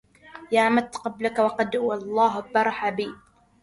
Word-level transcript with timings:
يا 0.51 0.69
مت 0.69 0.97
قبلك 0.97 1.39
قد 1.41 1.75
والله 1.75 2.39
برح 2.55 2.89
بي 2.89 3.15